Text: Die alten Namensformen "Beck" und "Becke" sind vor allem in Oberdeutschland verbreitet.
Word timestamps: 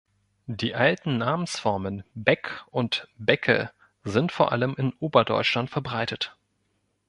Die 0.47 0.73
alten 0.73 1.19
Namensformen 1.19 2.03
"Beck" 2.15 2.63
und 2.71 3.07
"Becke" 3.19 3.71
sind 4.03 4.31
vor 4.31 4.51
allem 4.51 4.73
in 4.75 4.93
Oberdeutschland 4.93 5.69
verbreitet. 5.69 6.35